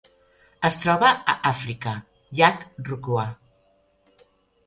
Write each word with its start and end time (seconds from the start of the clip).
Es 0.69 0.77
troba 0.85 1.09
a 1.33 1.33
Àfrica: 1.49 1.93
llac 2.39 2.65
Rukwa. 2.89 3.27